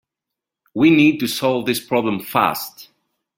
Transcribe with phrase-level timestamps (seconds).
[0.73, 2.89] We need to solve this problem fast.